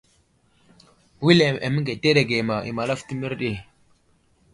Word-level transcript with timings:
Wulem 1.23 1.55
aməŋgeterege 1.65 2.37
ma 2.47 2.55
I 2.69 2.71
malafto 2.77 3.13
a 3.15 3.19
mərɗi. 3.19 3.51